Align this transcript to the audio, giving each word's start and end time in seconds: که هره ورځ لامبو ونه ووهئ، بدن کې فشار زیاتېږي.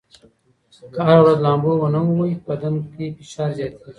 که 0.93 0.99
هره 1.07 1.21
ورځ 1.23 1.37
لامبو 1.45 1.71
ونه 1.79 1.99
ووهئ، 2.03 2.33
بدن 2.47 2.75
کې 2.93 3.05
فشار 3.17 3.49
زیاتېږي. 3.57 3.87